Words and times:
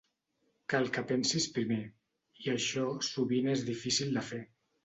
Cal 0.73 0.87
que 0.95 1.03
pensis 1.11 1.45
primer, 1.59 1.77
i 2.47 2.49
això 2.57 2.89
sovint 3.11 3.55
és 3.55 3.65
difícil 3.73 4.19
de 4.19 4.29
fer. 4.33 4.45